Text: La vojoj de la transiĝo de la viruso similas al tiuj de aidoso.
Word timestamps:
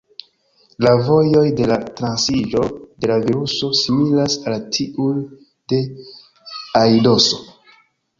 La 0.83 0.91
vojoj 1.09 1.41
de 1.57 1.65
la 1.71 1.75
transiĝo 1.99 2.63
de 3.03 3.09
la 3.11 3.17
viruso 3.25 3.69
similas 3.81 4.39
al 4.53 4.57
tiuj 4.79 5.11
de 5.75 5.83
aidoso. 6.81 7.43